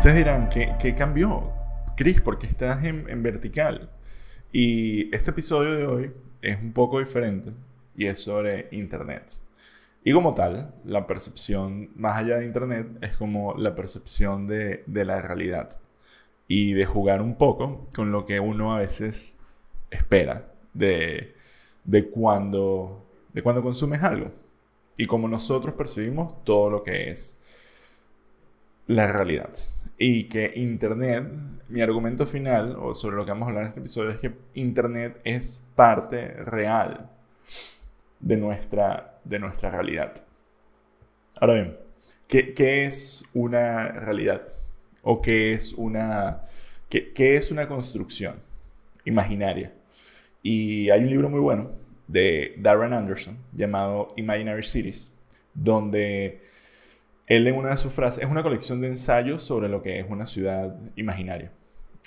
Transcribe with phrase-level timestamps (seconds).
[0.00, 1.52] Ustedes dirán, ¿qué, qué cambió?
[1.94, 3.90] Chris, ¿por qué estás en, en vertical?
[4.50, 7.52] Y este episodio de hoy es un poco diferente
[7.94, 9.30] y es sobre Internet.
[10.02, 15.04] Y como tal, la percepción más allá de Internet es como la percepción de, de,
[15.04, 15.78] la realidad
[16.48, 19.36] y de jugar un poco con lo que uno a veces
[19.90, 21.34] espera de,
[21.84, 24.32] de, cuando, de cuando consumes algo
[24.96, 27.38] y como nosotros percibimos todo lo que es
[28.86, 29.50] la realidad.
[30.02, 31.30] Y que Internet,
[31.68, 34.32] mi argumento final, o sobre lo que vamos a hablar en este episodio, es que
[34.54, 37.10] Internet es parte real
[38.18, 40.24] de nuestra, de nuestra realidad.
[41.38, 41.76] Ahora bien,
[42.26, 44.40] ¿qué, ¿qué, es una realidad?
[45.02, 46.44] ¿O qué es una,
[46.88, 48.36] qué, qué es una construcción
[49.04, 49.70] imaginaria?
[50.42, 51.72] Y hay un libro muy bueno
[52.08, 55.12] de Darren Anderson llamado Imaginary Cities,
[55.52, 56.40] donde
[57.30, 60.06] él en una de sus frases, es una colección de ensayos sobre lo que es
[60.10, 61.52] una ciudad imaginaria.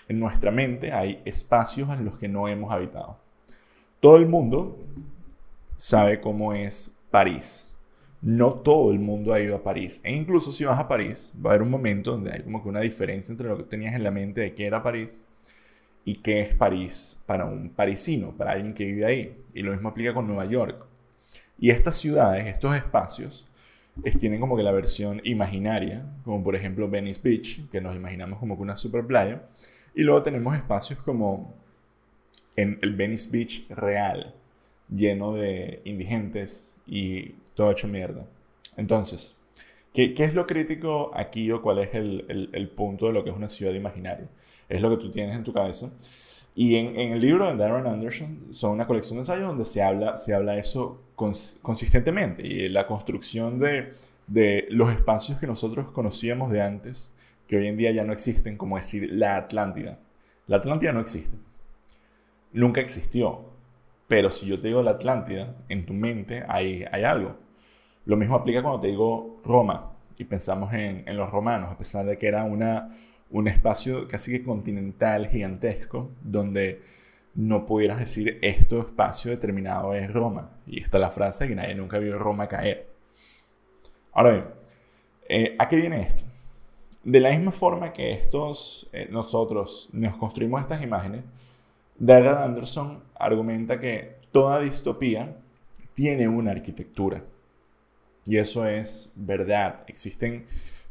[0.09, 3.17] En nuestra mente hay espacios en los que no hemos habitado.
[4.01, 4.77] Todo el mundo
[5.77, 7.73] sabe cómo es París.
[8.21, 10.01] No todo el mundo ha ido a París.
[10.03, 12.67] E incluso si vas a París, va a haber un momento donde hay como que
[12.67, 15.23] una diferencia entre lo que tenías en la mente de qué era París
[16.03, 19.37] y qué es París para un parisino, para alguien que vive ahí.
[19.53, 20.85] Y lo mismo aplica con Nueva York.
[21.57, 23.47] Y estas ciudades, estos espacios,
[24.19, 28.55] tienen como que la versión imaginaria, como por ejemplo Venice Beach, que nos imaginamos como
[28.55, 29.43] que una super playa.
[29.95, 31.53] Y luego tenemos espacios como
[32.55, 34.33] en el Venice Beach real,
[34.89, 38.25] lleno de indigentes y todo hecho mierda.
[38.77, 39.35] Entonces,
[39.93, 43.23] ¿qué, qué es lo crítico aquí o cuál es el, el, el, punto de lo
[43.23, 44.27] que es una ciudad imaginaria?
[44.69, 45.91] Es lo que tú tienes en tu cabeza.
[46.55, 49.81] Y en, en el libro de Darren Anderson son una colección de ensayos donde se
[49.81, 53.91] habla, se habla eso cons consistentemente y la construcción de,
[54.27, 57.11] de los espacios que nosotros conocíamos de antes,
[57.47, 59.99] que hoy en día ya no existen, como decir la Atlántida.
[60.47, 61.37] La Atlántida no existe.
[62.51, 63.51] Nunca existió.
[64.07, 67.37] Pero si yo te digo la Atlántida, en tu mente hay, hay algo.
[68.05, 72.05] Lo mismo aplica cuando te digo Roma y pensamos en, en los romanos, a pesar
[72.05, 72.89] de que era una,
[73.33, 76.81] un espacio casi que continental, gigantesco, donde
[77.33, 80.51] no pudieras decir esto espacio determinado es Roma.
[80.67, 82.87] Y está la frase que nadie nunca vio Roma caer.
[84.13, 84.45] Ahora bien,
[85.27, 86.23] eh, ¿a qué viene esto?
[87.03, 91.23] De la misma forma que estos, eh, nosotros nos construimos estas imágenes,
[91.97, 95.35] Darren Anderson argumenta que toda distopía
[95.95, 97.23] tiene una arquitectura.
[98.25, 99.81] Y eso es verdad.
[99.87, 100.45] Existen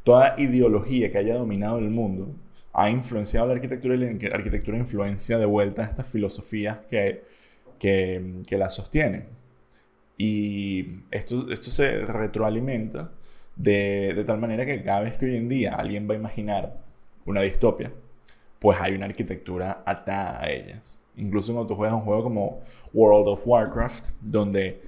[0.05, 2.35] toda ideología que haya dominado el mundo
[2.73, 7.25] ha influenciado la arquitectura y la arquitectura influencia de vuelta a estas filosofías que,
[7.79, 9.27] que, que la sostienen.
[10.17, 13.13] Y esto, esto se retroalimenta
[13.57, 16.79] de, de tal manera que cada vez que hoy en día alguien va a imaginar
[17.27, 17.93] una distopia,
[18.59, 21.03] pues hay una arquitectura atada a ellas.
[21.17, 22.61] Incluso cuando tú juegas un juego como
[22.93, 24.81] World of Warcraft, donde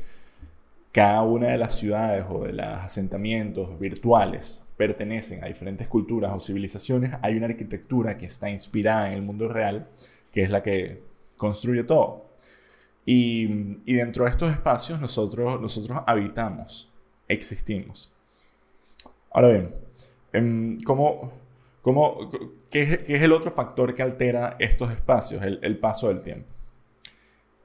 [0.92, 6.40] cada una de las ciudades o de los asentamientos virtuales pertenecen a diferentes culturas o
[6.40, 9.88] civilizaciones, hay una arquitectura que está inspirada en el mundo real,
[10.32, 11.02] que es la que
[11.36, 12.26] construye todo.
[13.06, 16.90] Y, y dentro de estos espacios nosotros, nosotros habitamos,
[17.28, 18.12] existimos.
[19.30, 19.74] Ahora bien,
[20.32, 21.32] em, ¿cómo,
[21.82, 22.18] cómo,
[22.70, 25.42] qué, qué, es el otro factor que altera estos espacios?
[25.42, 26.54] El, el paso del tiempo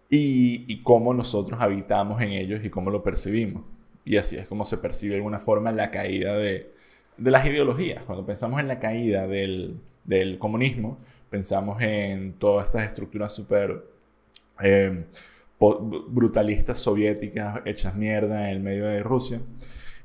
[0.10, 3.64] y, y, cómo nosotros habitamos en ellos y cómo lo percibimos.
[4.06, 6.72] Y así es como se percibe de alguna forma la caída de,
[7.20, 8.04] de las ideologías.
[8.04, 10.98] Cuando pensamos en la caída del, del comunismo,
[11.30, 13.84] pensamos en todas estas estructuras súper
[14.62, 15.06] eh,
[15.60, 19.42] brutalistas soviéticas hechas mierda en el medio de Rusia.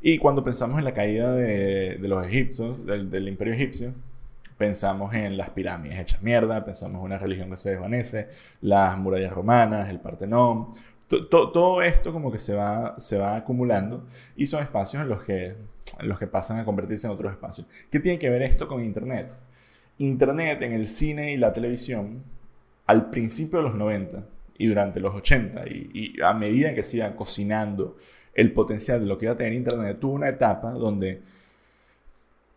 [0.00, 3.94] Y cuando pensamos en la caída de, de los egipcios, del, del imperio egipcio,
[4.58, 8.28] pensamos en las pirámides hechas mierda, pensamos en una religión que se desvanece,
[8.60, 10.68] las murallas romanas, el Partenón,
[11.22, 14.04] todo esto como que se va, se va acumulando
[14.36, 15.54] y son espacios en los, que,
[15.98, 17.66] en los que pasan a convertirse en otros espacios.
[17.90, 19.32] ¿Qué tiene que ver esto con Internet?
[19.98, 22.22] Internet en el cine y la televisión,
[22.86, 24.24] al principio de los 90
[24.58, 27.96] y durante los 80 y, a medida que se iba cocinando
[28.34, 31.22] el potencial de lo que iba a tener Internet, tuvo una etapa donde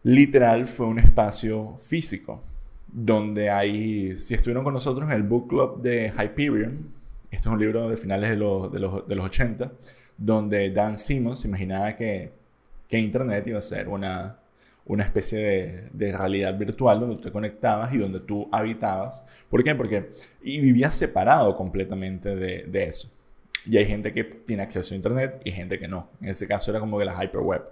[0.04, 2.44] literal fue un espacio físico,
[2.88, 6.97] donde hay, si estuvieron con nosotros en el book club de Hyperion,
[7.32, 9.72] este es un libro de finales de los, de los, de los 80,
[10.18, 12.32] donde Dan Simmons imaginaba que,
[12.88, 14.40] que Internet iba a ser una,
[14.86, 19.26] una especie de, de, realidad virtual donde tú te conectabas y donde tú habitabas.
[19.50, 19.76] ¿Por qué?
[19.76, 23.10] Porque y vivías separado completamente de, de, eso.
[23.66, 26.10] Y hay gente que tiene acceso a Internet y gente que no.
[26.22, 27.64] En ese caso era como que la hyperweb.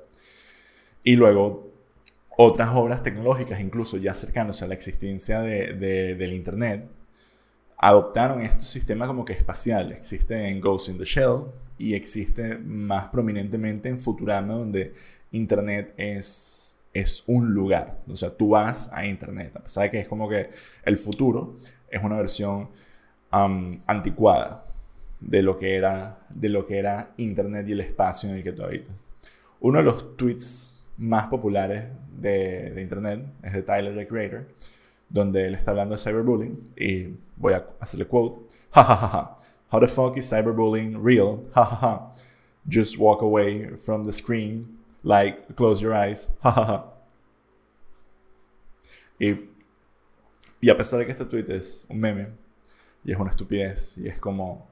[1.04, 1.72] Y luego
[2.38, 6.86] otras obras tecnológicas, incluso ya cercanos a la existencia del Internet,
[7.77, 10.00] adoptaron estos sistemas como que espaciales.
[10.00, 11.45] Existe en Ghost in the Shell
[11.77, 14.94] y existe más prominentemente en Futurama, donde
[15.31, 18.00] Internet es, es un lugar.
[18.07, 19.51] O sea, tú vas a Internet.
[19.56, 20.50] A pesar de que es como que
[20.83, 21.57] el futuro
[21.89, 22.69] es una versión
[23.31, 24.66] anticuada
[25.19, 28.54] de lo, que era, de lo que era Internet y el espacio en el que
[28.54, 28.95] tú habitas.
[29.60, 31.83] Uno de los tweets más populares
[32.18, 34.48] de, de Internet es de Tyler, the Creator,
[35.10, 38.42] donde él está hablando de cyberbullying y voy a hacerle quote.
[38.72, 39.38] Ja, ja, ja, ja.
[39.72, 41.42] How the fuck is cyberbullying real?
[41.54, 42.13] Ha, ha, ha.
[42.68, 46.30] Just walk away from the screen, like close your eyes.
[46.42, 46.94] Ha, ha, ha.
[49.19, 49.50] Y,
[50.62, 52.28] y a pesar de que este tweet es un meme
[53.04, 54.68] y es una estupidez y es como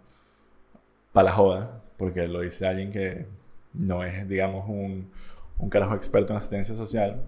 [1.14, 3.26] para la joda, porque lo dice alguien que
[3.74, 5.12] no es, digamos, un,
[5.60, 7.22] un carajo experto en asistencia social,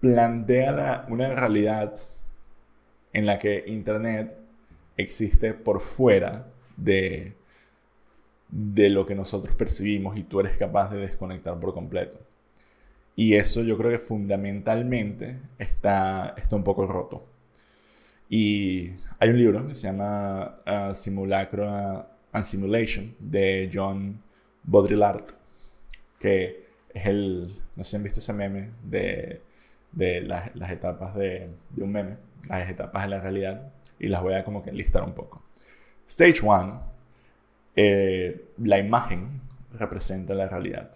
[0.00, 1.94] plantea una realidad
[3.12, 4.36] en la que Internet
[4.96, 6.46] existe por fuera
[6.76, 7.34] de,
[8.48, 12.18] de lo que nosotros percibimos y tú eres capaz de desconectar por completo.
[13.16, 17.26] Y eso yo creo que fundamentalmente está, está un poco roto.
[18.28, 21.66] Y hay un libro que se llama uh, Simulacro
[22.32, 24.22] and Simulation de John
[24.62, 25.24] Baudrillard,
[26.20, 29.40] que es el, no sé si han visto ese meme de,
[29.92, 32.16] de las, etapas de, un meme,
[32.48, 35.42] las etapas de la realidad, y las voy a como que listar un poco.
[36.06, 36.82] Stage 1,
[37.76, 39.40] eh, la imagen
[39.72, 40.92] representa la realidad.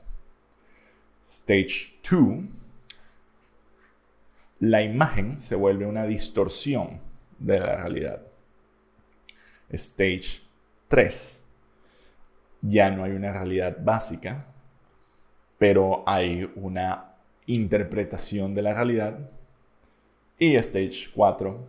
[1.26, 2.44] Stage 2,
[4.60, 7.00] la imagen se vuelve una distorsión
[7.38, 8.22] de la realidad.
[9.70, 10.42] Stage
[10.88, 11.42] 3,
[12.62, 14.46] ya no hay una realidad básica,
[15.58, 17.11] pero hay una
[17.46, 19.30] interpretación de la realidad.
[20.38, 21.66] Y Stage 4,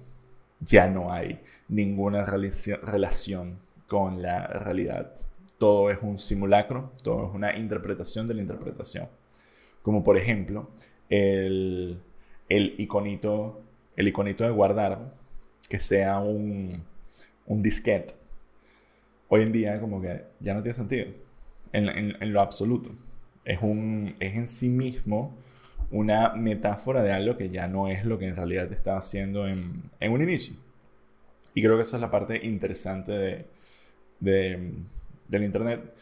[0.62, 5.14] ya no hay ninguna relación con la realidad.
[5.58, 9.08] Todo es un simulacro, todo es una interpretación de la interpretación.
[9.82, 10.70] Como por ejemplo,
[11.10, 12.00] el,
[12.50, 13.62] el, iconito,
[13.96, 15.14] el iconito de guardar,
[15.70, 16.72] que sea un,
[17.46, 18.16] un disquete.
[19.30, 21.08] Hoy en día como que ya no tiene sentido,
[21.72, 22.92] en, en, lo absoluto.
[23.46, 25.36] Es, un, es en sí mismo
[25.94, 29.48] una metáfora de algo que ya no es lo que en realidad te estaba haciendo
[29.48, 30.56] en, en un inicio.
[31.54, 33.46] Y creo que esa es la parte interesante de,
[34.20, 34.72] de,
[35.28, 35.94] del Internet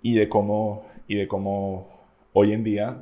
[0.00, 1.88] y de cómo, y de cómo
[2.32, 2.96] hoy en día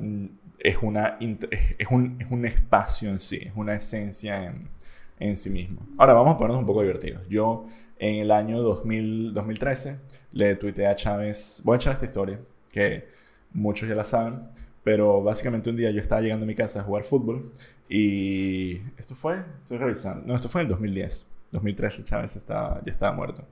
[0.58, 4.70] es, una, es, un, es un espacio en sí, es una esencia en,
[5.18, 5.86] en sí mismo.
[5.98, 7.28] Ahora vamos a ponernos un poco divertidos.
[7.28, 7.66] Yo
[7.98, 9.98] en el año 2000, 2013
[10.32, 12.40] le tuiteé a Chávez, voy a echar esta historia,
[12.72, 13.08] que
[13.52, 14.48] muchos ya la saben,
[14.88, 17.52] pero básicamente un día yo estaba llegando a mi casa a jugar fútbol
[17.90, 21.26] y esto fue, estoy revisando, no, esto fue en el 2010.
[21.52, 23.44] 2013 Chávez estaba, ya estaba muerto.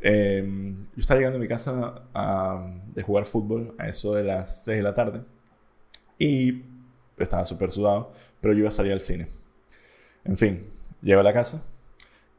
[0.00, 2.02] Em, yo estaba llegando a mi casa
[2.92, 5.20] de jugar fútbol a eso de las 6 de la tarde
[6.18, 6.64] y
[7.16, 9.28] estaba súper sudado, pero yo iba a salir al cine.
[10.24, 10.66] En fin,
[11.00, 11.62] llego a la casa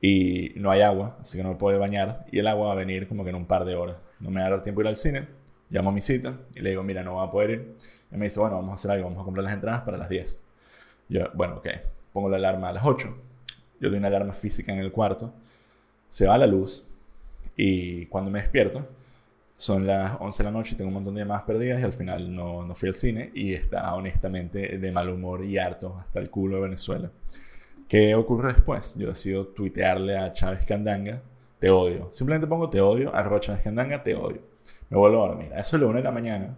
[0.01, 2.75] y no hay agua, así que no me puedo bañar y el agua va a
[2.75, 3.95] venir como que en un par de horas.
[4.19, 5.27] No me va a dar tiempo ir al cine,
[5.69, 7.75] llamo a mi cita y le digo, mira, no va a poder ir.
[8.12, 10.09] Y me dice, bueno, vamos a hacer algo, vamos a comprar las entradas para las
[10.09, 10.39] 10.
[11.09, 11.67] Yo, bueno, ok,
[12.13, 13.27] pongo la alarma a las 8
[13.79, 15.33] yo doy una alarma física en el cuarto,
[16.09, 16.83] se va la luz
[17.55, 18.88] y cuando me despierto
[19.55, 22.33] son las 11 de la noche tengo un montón de llamadas perdidas y al final
[22.33, 26.29] no, no fui al cine y está honestamente de mal humor y harto hasta el
[26.29, 27.09] culo de Venezuela.
[27.88, 28.95] ¿Qué ocurre después?
[28.97, 31.21] Yo decido tuitearle a Chávez Candanga,
[31.57, 32.09] te odio.
[32.12, 34.41] Simplemente pongo te odio, arroba Chávez Candanga, te odio.
[34.89, 35.51] Me vuelvo a dormir.
[35.55, 36.55] Eso es la 1 de la mañana.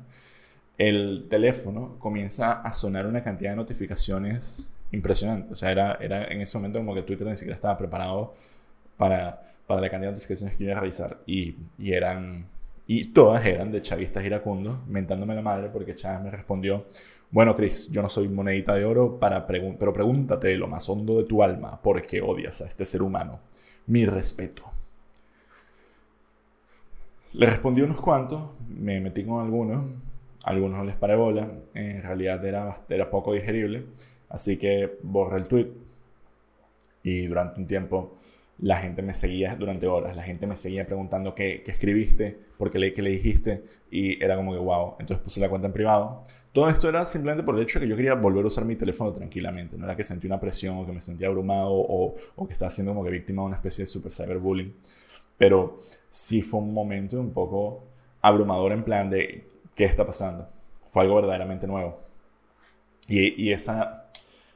[0.77, 5.53] El teléfono comienza a sonar una cantidad de notificaciones impresionante.
[5.53, 8.33] O sea, era, era en ese momento como que Twitter ni siquiera estaba preparado
[8.97, 11.19] para, para la cantidad de notificaciones que iba a revisar.
[11.25, 12.45] Y, y, eran,
[12.87, 16.85] y todas eran de chavistas iracundos, mentándome la madre porque Chávez me respondió,
[17.31, 21.25] bueno, Chris, yo no soy monedita de oro, para pero pregúntate lo más hondo de
[21.25, 23.39] tu alma, ¿por qué odias a este ser humano?
[23.85, 24.63] Mi respeto.
[27.33, 29.85] Le respondí unos cuantos, me metí con algunos,
[30.43, 33.85] algunos no les paré bola, en realidad era, era poco digerible.
[34.29, 35.71] Así que borré el tweet
[37.03, 38.17] y durante un tiempo
[38.61, 42.69] la gente me seguía, durante horas, la gente me seguía preguntando qué, qué escribiste, por
[42.69, 44.95] qué le, qué le dijiste y era como que wow.
[44.99, 46.23] Entonces puse la cuenta en privado.
[46.51, 48.75] Todo esto era simplemente por el hecho de que yo quería volver a usar mi
[48.75, 49.77] teléfono tranquilamente.
[49.77, 52.71] No era que sentí una presión o que me sentía abrumado o, o que estaba
[52.71, 54.73] siendo como que víctima de una especie de super cyberbullying.
[55.39, 55.79] Pero
[56.09, 57.85] sí fue un momento un poco
[58.21, 60.47] abrumador en plan de qué está pasando.
[60.89, 61.99] Fue algo verdaderamente nuevo.
[63.07, 64.05] Y, esa,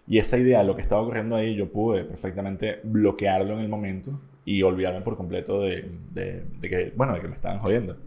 [0.07, 4.19] y esa idea, lo que estaba ocurriendo ahí, yo pude perfectamente bloquearlo en el momento
[4.45, 7.97] y olvidarme por completo de, de, de que, bueno, de que me estaban jodiendo.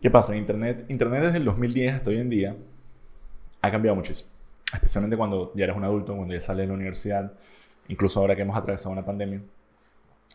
[0.00, 0.36] ¿Qué pasa?
[0.36, 2.56] Internet, Internet desde el 2010 hasta hoy en día
[3.60, 4.30] ha cambiado muchísimo.
[4.72, 7.32] Especialmente cuando ya eres un adulto, cuando ya sales de la universidad,
[7.88, 9.40] incluso ahora que hemos atravesado una pandemia.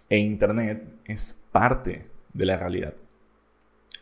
[0.09, 2.93] E Internet es parte de la realidad.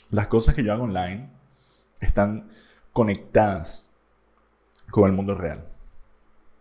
[0.10, 1.30] Las cosas que yo hago online
[2.00, 2.50] están
[2.92, 3.92] conectadas
[4.90, 5.66] con el mundo real.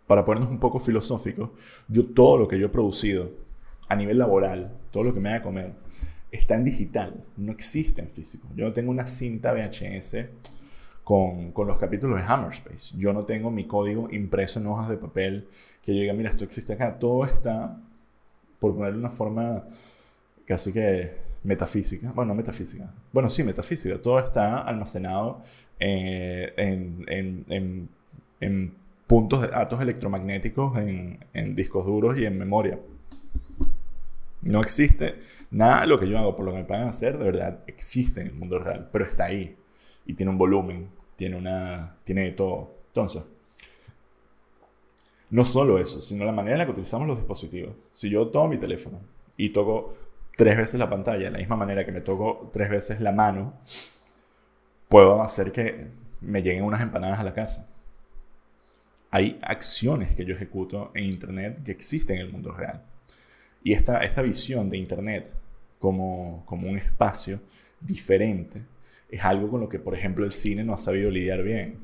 [0.06, 1.50] Para ponernos un poco filosóficos,
[1.88, 3.30] yo todo lo que yo he producido
[3.88, 5.73] a nivel laboral, todo lo que me haga comer,
[6.30, 8.49] está en digital, no existe en físico.
[8.54, 10.16] Yo no tengo una cinta VHS
[11.02, 12.97] con, con, los capítulos de Hammerspace.
[12.97, 15.49] Yo no tengo mi código impreso en hojas de papel
[15.82, 16.99] que yo diga, mira, esto existe acá.
[16.99, 17.80] Todo está,
[18.61, 19.64] por ponerle una forma
[20.45, 22.12] casi que metafísica.
[22.12, 22.93] Bueno, no metafísica.
[23.12, 24.00] Bueno, sí, metafísica.
[24.00, 25.43] Todo está almacenado
[25.81, 27.88] eh, en, en, en,
[28.40, 28.75] en,
[29.07, 32.79] puntos de datos electromagnéticos, en discos duros y en memoria.
[34.43, 35.17] No existe
[35.50, 38.21] nada de lo que yo hago por lo que me pagan hacer, de verdad, existe
[38.21, 39.57] en el mundo real, pero está ahí
[40.07, 42.75] y tiene un volumen, tiene una, tiene todo.
[42.88, 43.23] Entonces,
[45.30, 47.75] no solo eso, sino la manera en la que utilizamos los dispositivos.
[47.92, 49.00] Si yo tomo mi teléfono
[49.37, 49.94] y toco
[50.37, 53.54] tres veces la pantalla, de la misma manera que me toco tres veces la mano,
[54.88, 55.88] puedo hacer que
[56.20, 57.68] me lleguen unas empanadas a la casa.
[59.12, 62.82] Hay acciones que yo ejecuto en Internet que existen en el mundo real.
[63.62, 65.34] Y esta, esta visión de Internet
[65.78, 67.40] como, como un espacio
[67.80, 68.62] diferente
[69.08, 71.78] es algo con lo que, por ejemplo, el cine no ha sabido lidiar bien.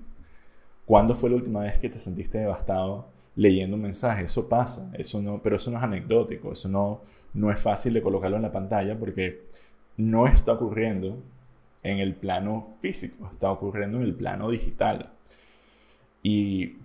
[0.85, 4.25] ¿Cuándo fue la última vez que te sentiste devastado leyendo un mensaje?
[4.25, 7.03] Eso pasa, eso no, pero eso no es anecdótico, eso no,
[7.35, 9.45] no es fácil de colocarlo en la pantalla porque
[9.97, 11.23] no está ocurriendo
[11.83, 15.13] en el plano físico, está ocurriendo en el plano digital.
[16.23, 16.79] Y,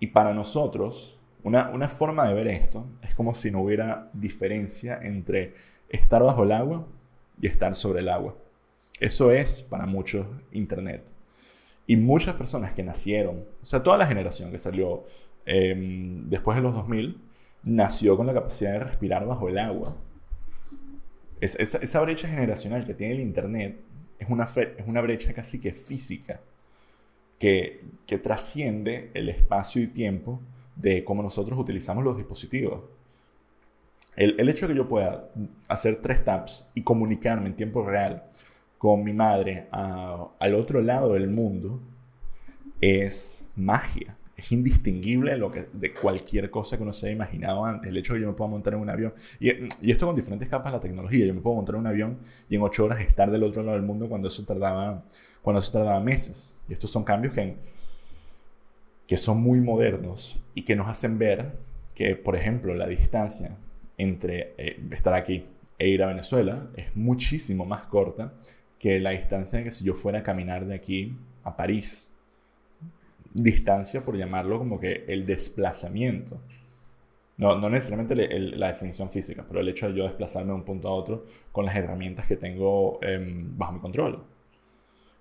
[0.00, 5.54] y para nosotros, una, forma de ver esto es como si no hubiera diferencia entre
[5.88, 6.86] estar bajo el agua
[7.40, 8.36] y estar sobre el agua.
[9.00, 11.04] Eso es para muchos Internet.
[11.86, 15.04] Y muchas personas que nacieron, o sea, toda la generación que salió
[15.46, 17.20] em, después de los 2000,
[17.64, 19.96] nació con la capacidad de respirar bajo el agua.
[21.40, 23.80] esa, brecha generacional que tiene el Internet
[24.18, 26.40] es una, es una brecha casi que física,
[27.38, 30.40] que, que trasciende el espacio y tiempo
[30.76, 32.84] de cómo nosotros utilizamos los dispositivos.
[34.14, 35.30] El, el, hecho de que yo pueda
[35.68, 38.24] hacer tres taps y comunicarme en tiempo real
[38.82, 41.80] con mi madre al otro lado del mundo
[42.80, 44.16] es magia.
[44.36, 47.90] Es indistinguible lo que, de cualquier cosa que uno se haya imaginado antes.
[47.90, 49.12] El hecho de que yo me pueda montar en un avión.
[49.38, 51.26] Y, y, esto con diferentes capas de la tecnología.
[51.26, 53.76] Yo me puedo montar en un avión y en ocho horas estar del otro lado
[53.76, 55.04] del mundo cuando eso tardaba,
[55.42, 56.56] cuando eso tardaba meses.
[56.68, 57.56] Y estos son cambios que
[59.06, 61.52] que son muy modernos y que nos hacen ver
[61.94, 63.56] que, por ejemplo, la distancia
[63.98, 65.44] entre eh, estar aquí
[65.78, 68.32] e ir a Venezuela es muchísimo más corta
[68.78, 72.11] que la distancia que si yo fuera a caminar de aquí a París.
[73.34, 76.40] Distancia, por llamarlo como que el desplazamiento.
[77.38, 80.88] No, no necesariamente la definición física, pero el hecho de yo desplazarme de un punto
[80.88, 84.22] a otro con las herramientas que tengo em, bajo mi control.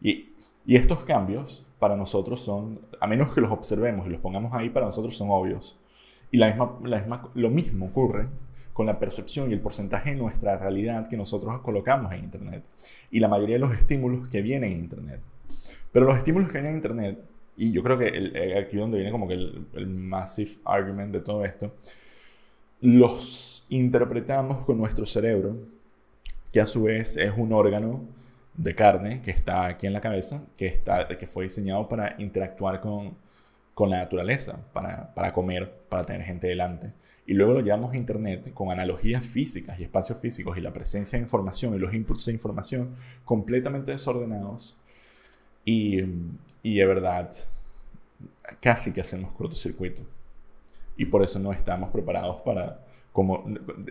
[0.02, 0.34] Y,
[0.66, 4.70] y estos cambios para nosotros son, a menos que los observemos y los pongamos ahí,
[4.70, 5.80] para nosotros son obvios.
[6.32, 8.28] Y la misma, la misma, lo mismo ocurre
[8.74, 12.64] con la percepción y el porcentaje de nuestra realidad que nosotros colocamos en Internet.
[13.10, 15.22] Y la mayoría de los estímulos que vienen en Internet.
[15.92, 17.20] Pero los estímulos que vienen en Internet,
[17.58, 21.22] y yo creo que el, eh, aquí donde viene como que el, massive argument de
[21.22, 21.76] todo esto,
[22.82, 25.58] los interpretamos con nuestro cerebro,
[26.52, 28.02] que a su vez es un órgano
[28.56, 32.82] de carne que está aquí en la cabeza, que, está, que fue diseñado para interactuar
[32.82, 33.16] con,
[33.74, 36.94] con la naturaleza, para, para, comer, para tener gente delante.
[37.26, 41.18] Y luego lo llevamos a Internet con analogías físicas y espacios físicos y la presencia
[41.18, 44.78] de información y los inputs de información completamente desordenados.
[45.66, 46.02] Y,
[46.64, 47.32] y de verdad,
[48.60, 50.04] casi que hacemos cortocircuito.
[50.98, 52.80] Y por eso no estamos preparados para,
[53.12, 53.44] como,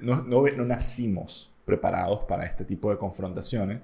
[0.03, 3.81] no, no, no nacimos preparados para este tipo de confrontaciones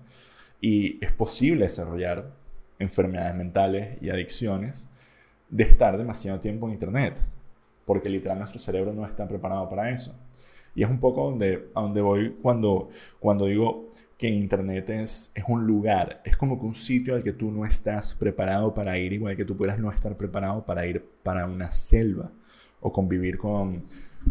[0.61, 2.31] y es posible desarrollar
[2.79, 4.89] enfermedades mentales y adicciones
[5.49, 7.19] de estar demasiado tiempo en Internet,
[7.85, 10.15] porque literal nuestro cerebro no está preparado para eso.
[10.75, 12.91] Y es un poco donde, a donde voy cuando,
[13.21, 17.33] cuando digo que Internet es, es un lugar, es como que un sitio al que
[17.33, 21.05] tú no estás preparado para ir, igual que tú puedas no estar preparado para ir
[21.23, 22.31] para una selva
[22.81, 23.85] o convivir con,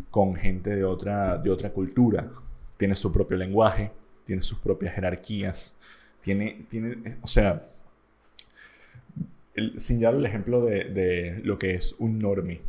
[0.09, 2.31] con gente de otra, de otra cultura.
[2.77, 3.91] Tiene su propio lenguaje,
[4.25, 5.77] tiene sus propias jerarquías,
[6.21, 7.67] tiene, tiene, o sea,
[9.53, 12.61] el, señalo el ejemplo de, de, lo que es un normie.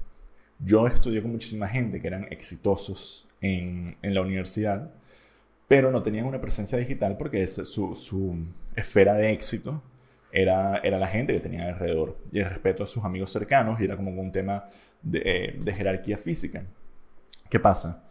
[0.58, 4.90] Yo estudié con muchísima gente que eran exitosos en, en la universidad,
[5.68, 8.37] pero no tenían una presencia digital porque es su, su
[8.75, 9.82] esfera de éxito
[10.32, 13.85] era, era la gente que tenían alrededor y el respeto a sus amigos cercanos y
[13.85, 14.64] era como un tema
[15.02, 16.64] de, eh, de jerarquía física.
[17.49, 18.04] ¿Qué pasa?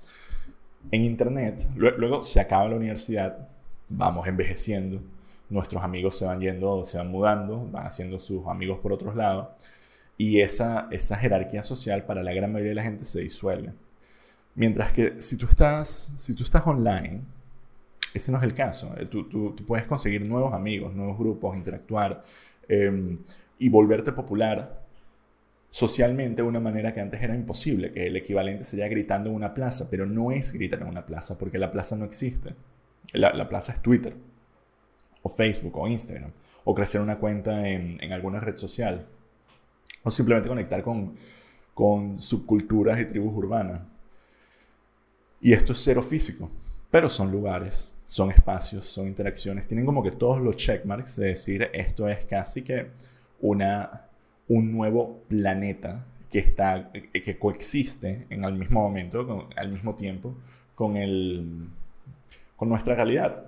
[0.91, 3.47] En Internet, luego se acaba la universidad,
[3.89, 5.01] vamos envejeciendo,
[5.49, 9.49] nuestros amigos se van yendo, se van mudando, van haciendo sus amigos por otros lados
[10.17, 13.73] y esa, esa jerarquía social para la gran mayoría de la gente se disuelve.
[14.55, 17.21] Mientras que si tú estás, si tú estás online,
[18.15, 18.95] ese no es el caso.
[18.97, 22.23] Eh, tú, puedes conseguir nuevos amigos, nuevos grupos, interactuar
[22.67, 23.19] em,
[23.59, 24.85] y volverte popular
[25.69, 29.53] socialmente de una manera que antes era imposible, que el equivalente sería gritando en una
[29.53, 32.55] plaza, pero no es gritar en una plaza, porque la plaza no existe.
[33.11, 34.15] La, plaza es Twitter,
[35.21, 36.31] o Facebook, o Instagram,
[36.63, 39.05] o crecer una cuenta en, en alguna red social,
[40.03, 41.15] o simplemente conectar con,
[41.73, 43.81] con subculturas y tribus urbanas.
[45.41, 46.49] Y esto es cero físico,
[46.89, 51.69] pero son lugares son espacios, son interacciones, tienen como que todos los checkmarks de decir
[51.73, 52.91] esto es casi que
[53.41, 54.07] una,
[54.47, 60.35] un nuevo planeta que, está, que coexiste en el mismo momento, al mismo tiempo,
[60.75, 61.67] con, el,
[62.55, 63.45] con nuestra realidad.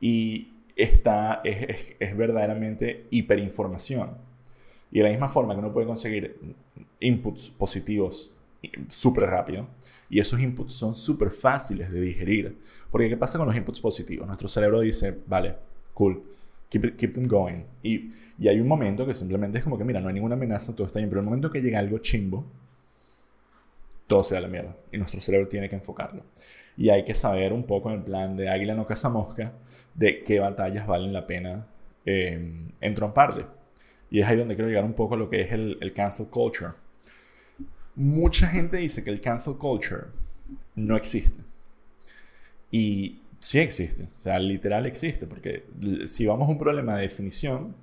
[0.00, 4.10] Y está, es, es verdaderamente hiperinformación.
[4.90, 6.40] Y de la misma forma que uno puede conseguir
[6.98, 8.32] inputs positivos
[8.88, 9.68] súper rápido
[10.08, 12.58] y esos inputs son súper fáciles de digerir.
[12.90, 14.26] Porque ¿qué pasa con los inputs positivos?
[14.26, 15.56] Nuestro cerebro dice, vale,
[15.94, 16.22] cool,
[16.68, 17.62] keep, them going.
[17.82, 20.74] Y, y hay un momento que simplemente es como que, mira, no hay ninguna amenaza,
[20.74, 22.44] todo está bien, pero el momento que llega algo chimbo,
[24.06, 26.24] todo se da la mierda y nuestro cerebro tiene que enfocarlo.
[26.76, 29.52] Y hay que saber un poco en el plan de águila no caza mosca
[29.94, 31.66] de qué batallas valen la pena
[32.06, 33.46] eh, entromparle.
[34.10, 36.72] Y es ahí donde quiero llegar un poco a lo que es el cancel culture
[37.94, 40.06] mucha gente dice que el cancel culture
[40.74, 41.42] no existe.
[42.70, 45.64] Y sí existe, o sea, literal existe, porque
[46.06, 47.74] si vamos a un problema de definición,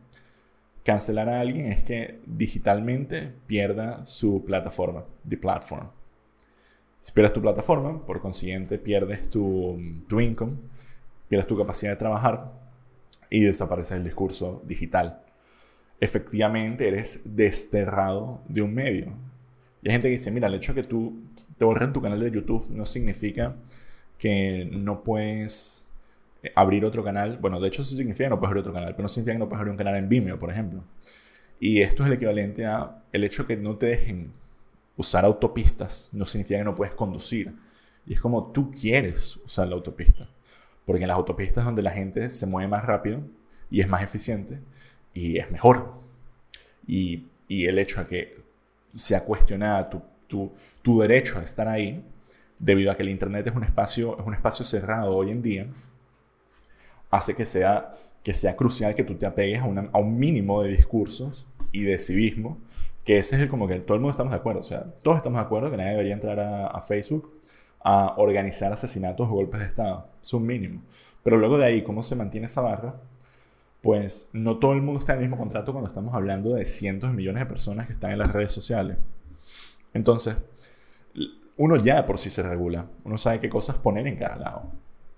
[0.83, 5.89] cancelar a alguien es que digitalmente pierda su plataforma, the platform.
[7.01, 10.53] Si pierdes tu plataforma, por consiguiente pierdes tu, tu income,
[11.27, 12.53] pierdes tu capacidad de trabajar
[13.29, 15.21] y desaparece el discurso digital.
[15.99, 19.13] Efectivamente eres desterrado de un medio.
[19.81, 21.21] Y hay gente que dice, mira, el hecho de que tú
[21.57, 23.55] te borren tu canal de YouTube no significa
[24.17, 25.85] que no puedes
[26.43, 27.37] eh, abrir otro canal.
[27.37, 29.39] Bueno, de hecho sí significa que no puedes abrir otro canal, pero no significa que
[29.39, 30.83] no puedes abrir un canal en Vimeo, por ejemplo.
[31.59, 34.31] Y esto es el equivalente a el hecho de que no te dejen
[34.95, 37.53] usar autopistas, no significa que no puedes conducir.
[38.05, 40.27] Y es como tú quieres usar la autopista.
[40.85, 43.21] Porque en las autopistas donde la gente se mueve más rápido
[43.69, 44.59] y es más eficiente
[45.13, 45.93] y es mejor.
[46.87, 48.37] Y, y el hecho de que
[48.97, 52.03] sea cuestionada tu, tu, tu, derecho a estar ahí,
[52.59, 55.67] debido a que el Internet es un espacio, es un espacio cerrado hoy en día,
[57.09, 60.69] hace que sea, que sea crucial que tú te apegues a, a un mínimo de
[60.69, 62.57] discursos y de civismo,
[63.03, 65.17] que ese es el como que todo el mundo estamos de acuerdo, o sea, todos
[65.17, 67.37] estamos de acuerdo que nadie debería entrar a, a Facebook
[67.83, 70.81] a organizar asesinatos o golpes de Estado, es un mínimo.
[71.23, 72.95] Pero luego de ahí, ¿cómo se mantiene esa barra?
[73.87, 77.09] Pues no todo el mundo está en el mismo contrato cuando estamos hablando de cientos
[77.09, 78.97] de millones de personas que están en las redes sociales.
[79.93, 80.35] Entonces,
[81.55, 84.63] uno ya por sí se regula, uno sabe qué cosas poner en cada lado.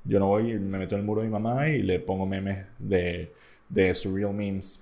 [0.03, 2.27] Yo no voy y me meto en el muro de mi mamá y le pongo
[2.27, 3.33] memes de,
[3.69, 4.79] de surreal memes.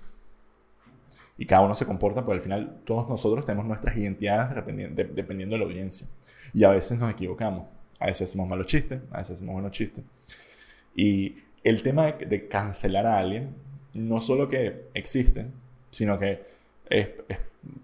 [1.38, 4.54] Y cada uno se comporta, porque al final todos nosotros tenemos nuestras identidades
[5.14, 6.06] dependiendo de la audiencia.
[6.52, 7.66] Y a veces nos equivocamos.
[7.98, 10.04] A veces hacemos malos chistes, a veces hacemos buenos chistes.
[10.94, 15.52] Y el tema de cancelar a alguien no solo que existen,
[15.90, 16.42] sino que
[16.88, 17.08] es,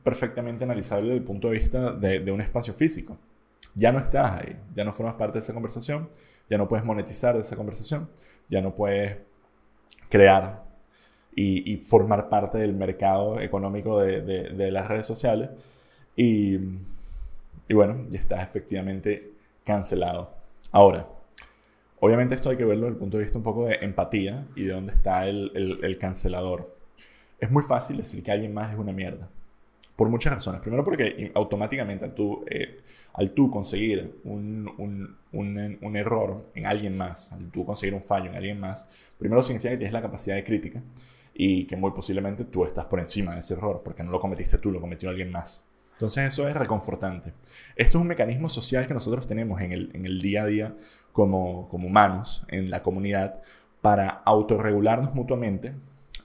[0.02, 3.18] perfectamente analizable desde el punto de vista de, un espacio físico.
[3.74, 6.08] Ya no estás ahí, ya no formas parte de esa conversación,
[6.48, 8.08] ya no puedes monetizar de esa conversación,
[8.48, 9.16] ya no puedes
[10.08, 10.62] crear
[11.34, 15.50] y, formar parte del mercado económico de, las redes sociales.
[16.16, 16.54] Y,
[17.68, 19.32] y bueno, ya estás efectivamente
[19.64, 20.34] cancelado.
[20.70, 21.08] Ahora,
[22.04, 24.64] Obviamente esto hay que verlo desde el punto de vista un poco de empatía y
[24.64, 26.76] de dónde está el, cancelador.
[27.40, 29.30] Es muy fácil decir que alguien más es una mierda.
[29.96, 30.60] Por muchas razones.
[30.60, 32.82] Primero porque automáticamente al tú, eh,
[33.14, 38.34] al tú conseguir un, un, error en alguien más, al tú conseguir un fallo en
[38.36, 38.86] alguien más,
[39.18, 40.82] primero significa que tienes la capacidad de crítica
[41.32, 44.58] y que muy posiblemente tú estás por encima de ese error, porque no lo cometiste
[44.58, 45.64] tú, lo cometió alguien más.
[45.94, 47.32] Entonces eso es reconfortante.
[47.76, 50.74] Esto es un mecanismo social que nosotros tenemos en el, en el día a día
[51.12, 53.40] como, como, humanos, en la comunidad,
[53.80, 55.72] para autorregularnos mutuamente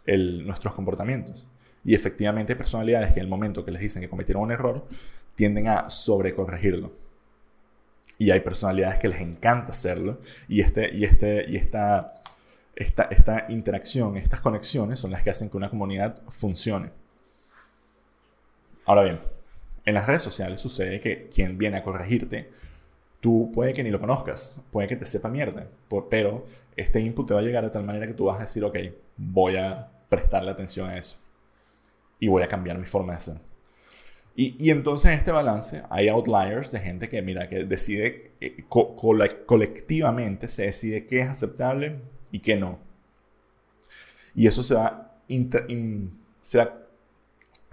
[0.05, 1.47] el, nuestros comportamientos.
[1.85, 4.87] Y efectivamente hay personalidades que en el momento que les dicen que cometieron un error,
[5.35, 6.91] tienden a sobrecorregirlo.
[8.17, 10.19] Y hay personalidades que les encanta hacerlo.
[10.47, 12.15] Y, este, y, este, y esta,
[12.75, 16.89] esta, esta interacción, estas conexiones son las que hacen que una comunidad funcione.
[18.85, 19.19] Ahora bien,
[19.85, 22.49] en las redes sociales sucede que quien viene a corregirte,
[23.19, 25.67] tú puede que ni lo conozcas, puede que te sepa mierda,
[26.09, 28.63] pero este input te va a llegar de tal manera que tú vas a decir,
[28.63, 28.77] ok,
[29.17, 31.17] voy a prestarle atención a eso
[32.19, 33.49] y voy a cambiar mi forma de ser.
[34.35, 40.47] Y, entonces en este balance hay outliers de gente que, mira, que decide, eh, colectivamente
[40.47, 41.99] se decide qué es aceptable
[42.31, 42.79] y qué no.
[44.33, 45.17] Y eso se va,
[46.39, 46.77] se va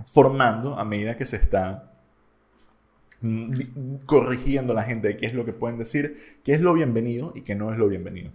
[0.05, 1.93] formando a medida que se está
[4.05, 7.33] corrigiendo a la gente de qué es lo que pueden decir, qué es lo bienvenido
[7.35, 8.31] y qué no es lo bienvenido.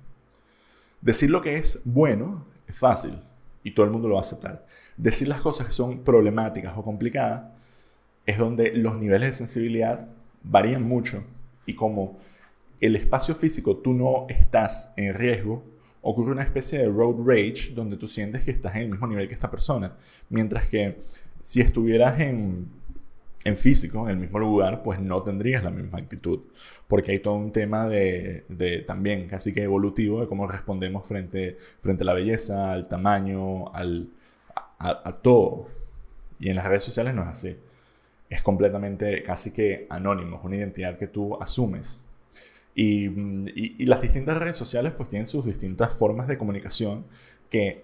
[1.02, 3.20] Decir lo que es bueno es fácil
[3.64, 4.66] y todo el mundo lo va a aceptar.
[4.98, 7.52] Decir las cosas que son problemáticas o complicadas
[8.26, 10.08] es donde los niveles de sensibilidad
[10.44, 11.24] varían mucho
[11.66, 12.20] y como
[12.80, 15.64] el espacio físico tú no estás en riesgo,
[16.02, 19.28] ocurre una especie de road rage donde tú sientes que estás en el mismo nivel
[19.28, 19.96] que esta persona,
[20.30, 21.00] mientras que
[21.42, 22.68] si estuvieras en,
[23.44, 26.42] en físico, en el mismo lugar, pues no tendrías la misma actitud.
[26.88, 31.58] Porque hay todo un tema de, de también casi que evolutivo de cómo respondemos frente,
[31.82, 34.10] frente a la belleza, al tamaño, al,
[34.80, 35.68] a, todo.
[36.40, 37.58] Y en las redes sociales no es así.
[38.30, 42.02] Es completamente casi que anónimo, es una identidad que tú asumes.
[42.74, 47.06] Y, y, y, las distintas redes sociales pues tienen sus distintas formas de comunicación
[47.50, 47.84] que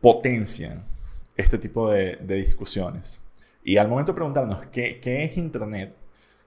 [0.00, 0.84] potencian
[1.36, 3.20] este tipo de, discusiones.
[3.66, 5.92] Y al momento de preguntarnos qué, es Internet,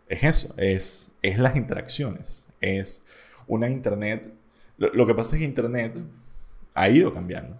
[0.07, 3.05] es eso, es, es las interacciones, es
[3.45, 4.33] una Internet...
[4.77, 5.97] Lo, que pasa es que Internet
[6.73, 7.57] ha ido cambiando.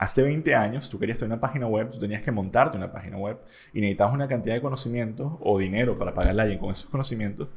[0.00, 3.18] Hace 20 años tú querías tener una página web, tú tenías que montarte una página
[3.18, 3.36] web
[3.74, 7.48] y necesitabas una cantidad de conocimientos o dinero para pagarle a alguien con esos conocimientos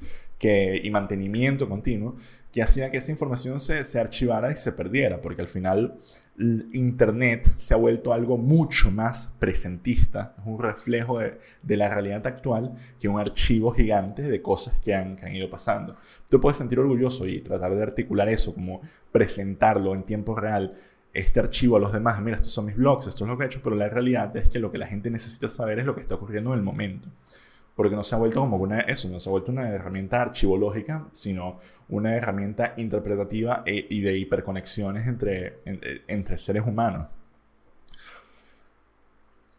[0.44, 2.16] y mantenimiento continuo
[2.52, 5.96] que hacía que esa información se, se archivara y se perdiera, porque al final
[6.38, 12.28] Internet se ha vuelto algo mucho más presentista, es un reflejo de, de, la realidad
[12.28, 15.96] actual que un archivo gigante de cosas que han, que han ido pasando.
[16.30, 20.76] Tú puedes sentir orgulloso y tratar de articular eso, como presentarlo en tiempo real,
[21.14, 23.48] este archivo a los demás, mira, estos son mis blogs, esto es lo que he
[23.48, 26.02] hecho, pero la realidad es que lo que la gente necesita saber es lo que
[26.02, 27.10] está ocurriendo en el momento
[27.76, 31.08] porque no se ha vuelto como una, eso, no se ha vuelto una herramienta archivológica,
[31.12, 35.60] sino una herramienta interpretativa e, y de hiperconexiones entre,
[36.08, 37.08] entre seres humanos.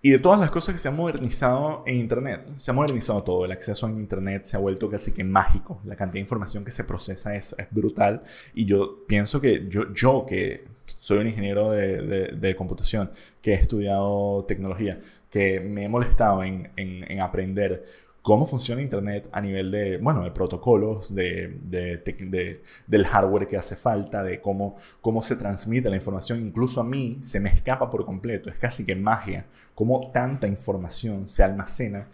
[0.01, 3.47] Y de todas las cosas que se han modernizado en Internet, se ha modernizado todo.
[3.47, 5.81] El acceso a Internet se ha vuelto casi que mágico.
[5.87, 8.23] La cantidad de información que se procesa es, es brutal.
[8.53, 10.67] Y yo pienso que yo, yo que
[11.05, 13.11] soy un ingeniero de, de, de, computación,
[13.43, 17.85] que he estudiado tecnología, que me he molestado en, en, en aprender
[18.23, 23.77] cómo funciona Internet a nivel de, bueno, de protocolos, de, de, del hardware que hace
[23.77, 26.41] falta, de cómo, cómo se transmite la información.
[26.41, 31.29] Incluso a mí se me escapa por completo, es casi que magia, cómo tanta información
[31.29, 32.09] se almacena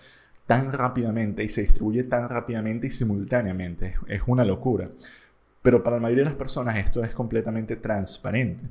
[0.48, 3.94] tan rápidamente y se distribuye tan rápidamente y simultáneamente.
[4.09, 4.90] Es una locura.
[5.62, 8.64] Pero para la mayoría de las personas esto es completamente transparente.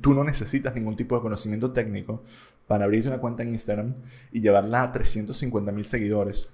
[0.00, 2.22] Tú no necesitas ningún tipo de conocimiento técnico
[2.66, 3.94] para abrirte una cuenta en Instagram
[4.32, 6.50] y llevarla a 350 mil seguidores.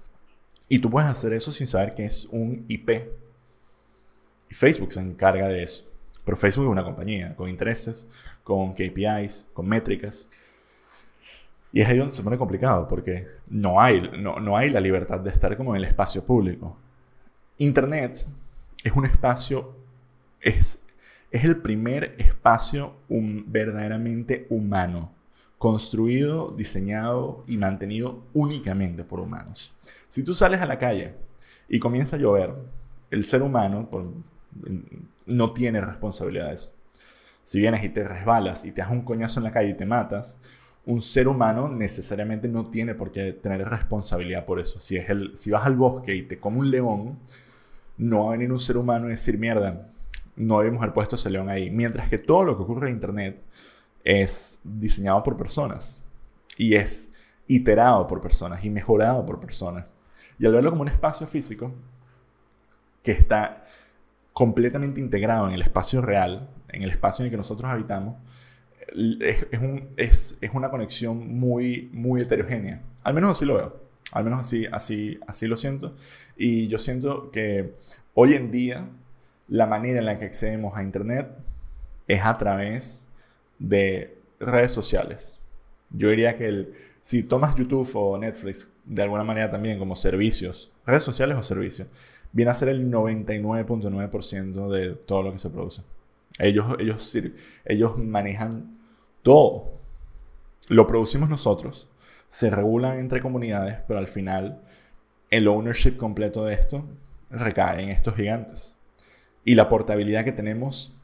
[0.67, 2.89] Y tú puedes hacer eso sin saber que es un IP.
[4.49, 5.85] Y Facebook se encarga de eso.
[6.23, 8.07] Pero Facebook es una compañía con intereses,
[8.43, 10.27] con KPIs, con métricas.
[11.71, 15.19] Y es ahí donde se pone complicado porque no hay, no, no hay la libertad
[15.19, 16.77] de estar como en el espacio público.
[17.57, 18.25] Internet
[18.85, 19.75] es un espacio,
[20.39, 20.83] es,
[21.31, 25.11] es el primer espacio un, verdaderamente humano
[25.57, 29.73] construido, diseñado y mantenido únicamente por humanos.
[30.07, 31.15] Si tú sales a la calle
[31.67, 32.53] y comienza a llover,
[33.09, 33.89] el ser humano
[35.25, 36.71] no tiene responsabilidades.
[37.41, 39.87] Si vienes y te resbalas y te das un coñazo en la calle y te
[39.87, 40.39] matas,
[40.85, 44.79] un ser humano necesariamente no tiene por qué tener responsabilidad por eso.
[44.79, 47.17] Si, es el, si vas al bosque y te come un león,
[47.97, 49.81] no va a venir un ser humano y decir, mierda,
[50.35, 51.69] no debemos haber puesto ese león ahí.
[51.69, 53.41] Mientras que todo lo que ocurre en Internet
[54.03, 56.01] es diseñado por personas
[56.57, 57.11] y es
[57.47, 59.91] iterado por personas y mejorado por personas.
[60.39, 61.73] Y al verlo como un espacio físico
[63.03, 63.65] que está
[64.33, 68.15] completamente integrado en el espacio real, en el espacio en el que nosotros habitamos,
[69.97, 72.81] es, es, una conexión muy, muy heterogénea.
[73.03, 73.84] Al menos así lo veo.
[74.15, 75.93] Al menos así, así, así lo siento.
[76.37, 77.73] Y yo siento que
[78.13, 78.87] hoy en día
[79.49, 81.27] la manera en la que accedemos a Internet
[82.07, 83.05] es a través
[83.59, 85.41] de redes sociales.
[85.89, 90.71] Yo diría que el, si tomas YouTube o Netflix de alguna manera también como servicios,
[90.85, 91.89] redes sociales o servicios,
[92.31, 95.81] viene a ser el 99.9% de todo lo que se produce.
[96.39, 97.17] Ellos, ellos,
[97.65, 98.77] ellos manejan
[99.23, 99.73] todo.
[100.69, 101.89] Lo producimos nosotros,
[102.29, 104.61] se regulan entre comunidades, pero al final
[105.29, 106.85] el ownership completo de esto
[107.29, 108.75] recae en estos gigantes.
[109.43, 110.99] Y la portabilidad que tenemos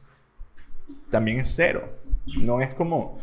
[1.10, 1.98] también es cero.
[2.40, 3.18] No es como...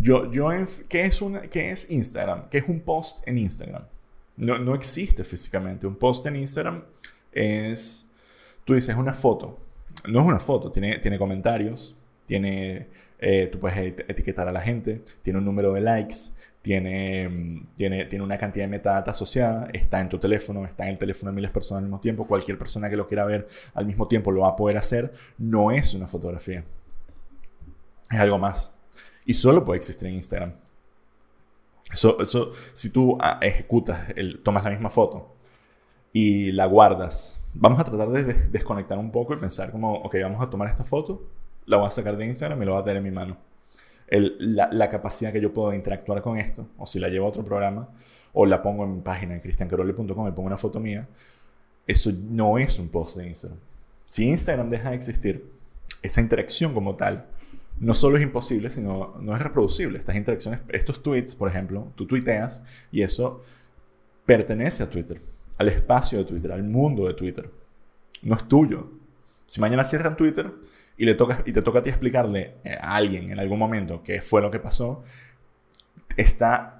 [0.00, 0.50] Yo, yo
[0.88, 2.50] ¿qué, es una, ¿Qué es Instagram?
[2.50, 3.84] ¿Qué es un post en Instagram?
[4.36, 5.86] No, no existe físicamente.
[5.86, 6.82] Un post en Instagram
[7.32, 8.06] es...
[8.64, 9.58] Tú dices una foto.
[10.06, 11.96] No es una foto, tiene, tiene comentarios,
[12.26, 16.14] tiene, eh, tú puedes etiquetar a la gente, tiene un número de likes,
[16.68, 20.98] tiene, tiene, tiene una cantidad de metadata asociada, está en tu teléfono, está en el
[20.98, 23.86] teléfono de miles de personas al mismo tiempo, cualquier persona que lo quiera ver al
[23.86, 26.66] mismo tiempo lo va a poder hacer, no es una fotografía,
[28.10, 28.70] es algo más.
[29.24, 30.52] Y solo puede existir en Instagram.
[31.90, 35.36] Eso, eso si tú ah, ejecutas, el, tomas la misma foto
[36.12, 40.42] y la guardas, vamos a tratar de desconectar un poco y pensar como, ok, vamos
[40.42, 41.30] a tomar esta foto,
[41.64, 43.47] la voy a sacar de Instagram y lo voy a tener en mi mano
[44.10, 47.88] la, capacidad que yo puedo interactuar con esto, o si la llevo a otro programa,
[48.32, 51.06] o la pongo en mi página en cristiancarole.com y pongo una foto mía,
[51.86, 53.58] eso no es un post de Instagram.
[54.04, 55.50] Si Instagram deja de existir,
[56.02, 57.26] esa interacción como tal,
[57.80, 59.98] no solo es imposible, sino no es reproducible.
[59.98, 63.42] Estas interacciones, estos tweets, por ejemplo, tú tuiteas y eso
[64.26, 65.20] pertenece a Twitter,
[65.56, 67.50] al espacio de Twitter, al mundo de Twitter.
[68.22, 68.90] No es tuyo.
[69.46, 70.52] Si mañana cierran Twitter,
[70.98, 74.20] y, le toca, y te toca a ti explicarle a alguien en algún momento qué
[74.20, 75.02] fue lo que pasó,
[76.16, 76.74] está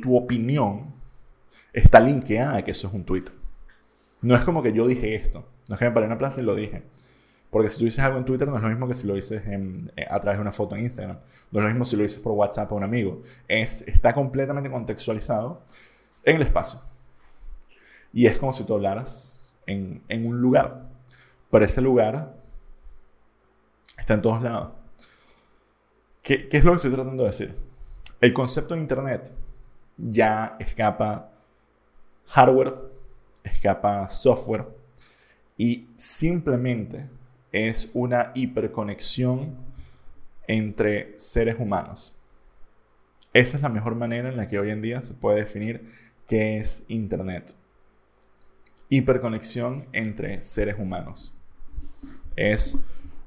[0.00, 0.94] tu opinión
[1.76, 3.24] está linkeada a que eso es un tweet.
[4.22, 5.46] No es como que yo dije esto.
[5.68, 6.82] No es que me paré en una plaza y lo dije.
[7.50, 9.42] Porque si tú dices algo en Twitter no es lo mismo que si lo dices
[9.46, 11.18] eh, a través de una foto en Instagram.
[11.52, 13.22] No es lo mismo si lo dices por WhatsApp a un amigo.
[13.46, 15.62] Es, está completamente contextualizado
[16.24, 16.80] en el espacio.
[18.12, 20.88] Y es como si tú hablaras en, en un lugar.
[21.50, 22.35] Pero ese lugar
[24.06, 24.68] Está en todos lados.
[26.22, 27.56] ¿Qué, es lo que estoy tratando de decir?
[28.20, 29.32] El concepto de Internet
[29.96, 31.32] ya escapa
[32.26, 32.76] hardware,
[33.42, 34.68] escapa software
[35.58, 37.10] y simplemente
[37.50, 39.56] es una hiperconexión
[40.46, 42.16] entre seres humanos.
[43.32, 45.90] Esa es la mejor manera en la que hoy en día se puede definir
[46.28, 47.56] qué es Internet.
[48.88, 51.34] Hiperconexión entre seres humanos.
[52.36, 52.78] Es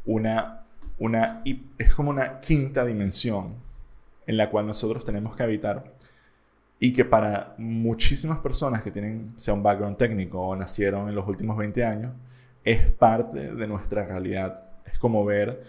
[0.05, 0.58] una
[0.99, 1.41] una,
[1.77, 3.55] es como una quinta dimensión
[4.27, 5.91] en la cual nosotros tenemos que habitar
[6.79, 11.27] y que para muchísimas personas que tienen, sea un background técnico o nacieron en los
[11.27, 12.13] últimos 20 años,
[12.63, 14.63] es parte de nuestra realidad.
[14.85, 15.63] Es como ver,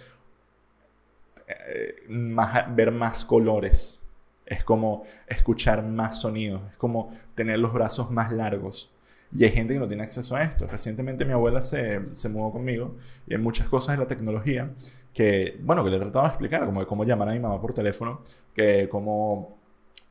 [1.49, 3.99] eh, más, ver más colores,
[4.47, 8.93] es como escuchar más sonidos, es como tener los brazos más largos.
[9.35, 10.67] Y hay gente que no tiene acceso a esto.
[10.67, 14.71] Recientemente mi abuela se, se mudó conmigo y hay muchas cosas de la tecnología
[15.13, 18.21] que, bueno, que le trataba de explicar, como cómo llamar a mi mamá por teléfono,
[18.55, 19.59] que cómo,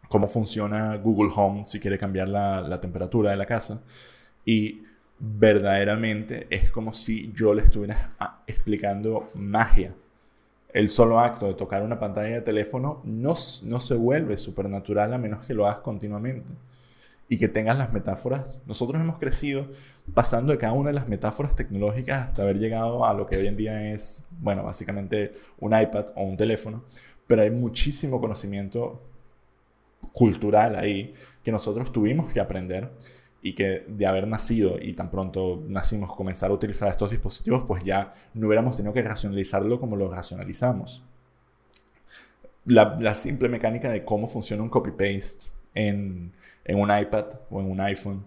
[0.07, 3.81] cómo funciona Google Home si quiere cambiar la, la temperatura de la casa.
[4.45, 4.83] Y
[5.19, 8.15] verdaderamente es como si yo le estuviera
[8.47, 9.93] explicando magia.
[10.71, 13.33] El solo acto de tocar una pantalla de teléfono no,
[13.63, 16.53] no se vuelve supernatural a menos que lo hagas continuamente
[17.29, 18.59] y que tengas las metáforas.
[18.65, 19.67] Nosotros hemos crecido
[20.15, 23.45] pasando de cada una de las metáforas tecnológicas hasta haber llegado a lo que hoy
[23.45, 26.83] en día es, bueno, básicamente un iPad o un teléfono,
[27.27, 29.03] pero hay muchísimo conocimiento
[30.11, 31.13] cultural ahí
[31.43, 32.89] que nosotros tuvimos que aprender
[33.41, 37.83] y que de haber nacido y tan pronto nacimos comenzar a utilizar estos dispositivos, pues
[37.83, 41.03] ya no hubiéramos tenido que racionalizarlo como lo racionalizamos.
[42.65, 46.31] La, la simple mecánica de cómo funciona un copy-paste en
[46.69, 48.25] en un iPad o en un iPhone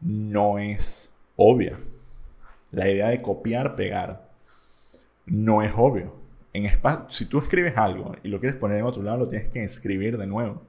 [0.00, 1.78] no es obvia.
[2.72, 4.28] La idea de copiar, pegar,
[5.24, 6.16] no es obvio.
[6.52, 6.68] En
[7.10, 10.18] si tú escribes algo y lo quieres poner en otro lado, lo tienes que escribir
[10.18, 10.62] de nuevo.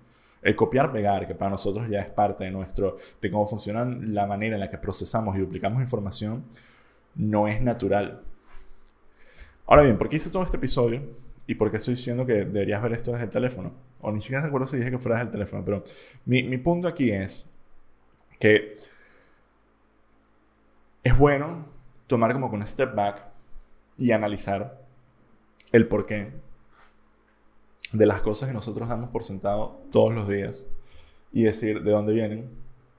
[0.43, 4.27] El copiar, pegar, que para nosotros ya es parte de nuestro, de cómo funciona la
[4.27, 6.43] manera en la que procesamos y duplicamos información,
[7.15, 8.21] no es natural.
[9.65, 11.01] Ahora bien, ¿por qué hice todo este episodio?
[11.47, 13.86] ¿Y por qué estoy diciendo que deberías ver esto desde el teléfono?
[14.01, 15.83] O ni siquiera recuerdo si dije que fuera desde el teléfono, pero
[16.25, 17.47] mi, mi punto aquí es
[18.39, 18.75] que
[21.03, 21.65] es bueno
[22.07, 23.23] tomar como un step back
[23.97, 24.79] y analizar
[25.71, 26.31] el porqué
[27.91, 30.65] de las cosas que nosotros damos por sentado todos los días
[31.31, 32.49] y decir de dónde vienen,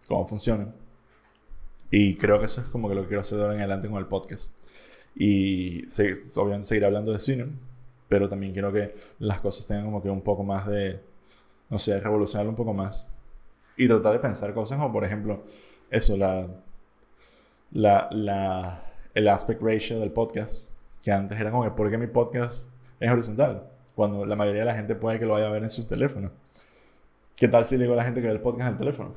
[0.06, 0.74] cómo funcionan.
[1.90, 3.88] Y creo que eso es como que lo que quiero hacer de ahora en adelante
[3.88, 4.54] con el podcast.
[5.14, 5.86] Y
[6.36, 7.46] obviamente seguir hablando de cine,
[8.08, 11.00] pero también quiero que las cosas tengan como que un poco más de,
[11.68, 13.06] no sé, revolucionarlo un poco más.
[13.76, 15.44] Y tratar de pensar cosas como, por ejemplo,
[15.90, 16.48] eso, la,
[17.70, 18.82] la, la,
[19.14, 20.70] el aspect ratio del podcast.
[21.02, 22.68] Que antes era como que, ¿por qué mi podcast
[22.98, 23.68] es horizontal?
[23.94, 26.30] Cuando la mayoría de la gente puede que lo vaya a ver en su teléfono.
[27.36, 29.14] ¿Qué tal si le digo a la gente que ve el podcast en el teléfono?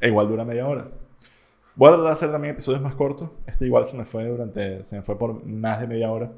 [0.00, 0.88] E igual dura media hora.
[1.74, 3.30] Voy a tratar de hacer también episodios más cortos.
[3.46, 6.30] Este igual se me fue durante, se me fue por más de media hora.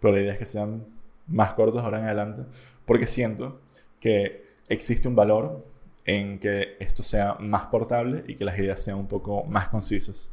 [0.00, 0.84] Pero la idea es que sean
[1.30, 2.42] más cortos ahora en adelante.
[2.84, 3.60] Porque siento
[4.00, 5.66] que existe un valor
[6.04, 10.30] en que esto sea más portable y que las ideas sean un poco más concisas.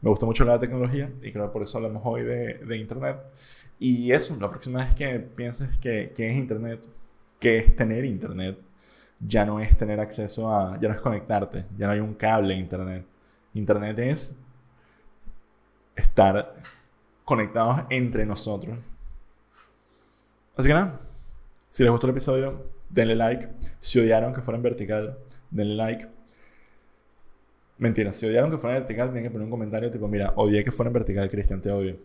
[0.00, 3.18] Me gusta mucho la tecnología y creo que por eso hablamos hoy de, de Internet.
[3.78, 6.86] Y eso, la próxima vez que pienses que, que es Internet,
[7.40, 8.58] que es tener Internet,
[9.20, 12.54] ya no es tener acceso a, ya no es conectarte, ya no hay un cable
[12.54, 13.06] a Internet.
[13.54, 14.36] Internet es
[15.96, 16.54] estar
[17.24, 18.78] conectados entre nosotros.
[20.56, 21.00] Así que nada,
[21.70, 23.48] si les gustó el episodio, denle like.
[23.80, 25.18] Si odiaron que fuera en vertical,
[25.50, 26.08] denle like.
[27.78, 30.62] Mentira, si odiaron que fuera en vertical, tienen que poner un comentario tipo, mira, odié
[30.62, 31.96] que fuera en vertical, Cristian, te odio.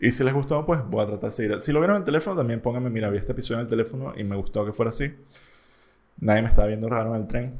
[0.00, 1.60] Y si les gustó, pues voy a tratar de seguir.
[1.60, 4.12] Si lo vieron en el teléfono, también pónganme, mira, vi este episodio en el teléfono
[4.16, 5.12] y me gustó que fuera así.
[6.20, 7.58] Nadie me estaba viendo raro en el tren.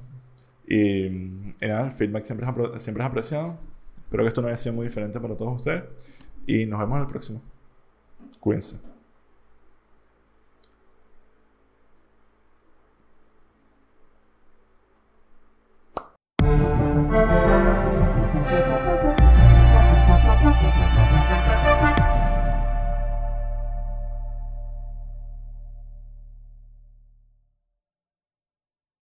[0.67, 3.59] Y, y nada, el feedback siempre es, siempre es apreciado.
[4.05, 5.85] Espero que esto no haya sido muy diferente para todos ustedes.
[6.47, 7.43] Y nos vemos en el próximo.
[8.39, 8.79] Cuídense.